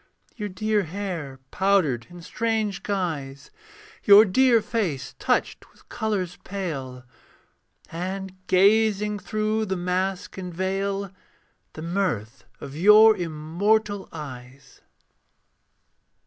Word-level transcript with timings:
Your 0.35 0.49
dear 0.49 0.81
hair 0.81 1.39
powdered 1.51 2.07
in 2.09 2.23
strange 2.23 2.81
guise, 2.81 3.51
Your 4.03 4.25
dear 4.25 4.59
face 4.59 5.13
touched 5.19 5.71
with 5.71 5.87
colours 5.89 6.39
pale: 6.43 7.03
And 7.91 8.33
gazing 8.47 9.19
through 9.19 9.65
the 9.67 9.77
mask 9.77 10.39
and 10.39 10.51
veil 10.51 11.11
The 11.73 11.83
mirth 11.83 12.45
of 12.59 12.75
your 12.75 13.15
immortal 13.15 14.09
eyes. 14.11 14.81